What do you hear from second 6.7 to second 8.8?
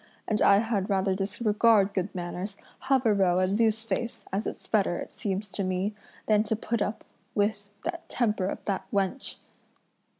up with the temper of